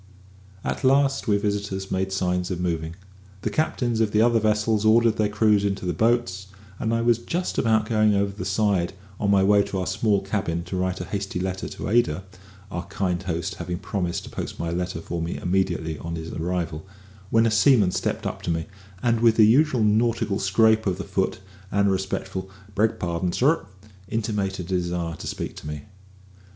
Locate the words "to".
9.61-9.77, 10.63-10.75, 11.57-11.87, 14.23-14.31, 18.41-18.49, 25.17-25.27, 25.57-25.67